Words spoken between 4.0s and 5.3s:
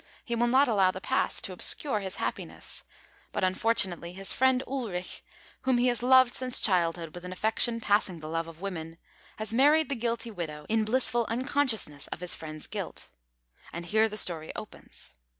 his friend Ulrich,